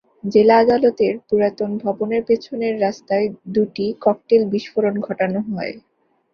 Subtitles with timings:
[0.33, 5.73] জেলা আদালতের পুরাতন ভবনের পেছনের রাস্তায় দুটি ককটেল বিস্ফোরণ ঘটানো হয়।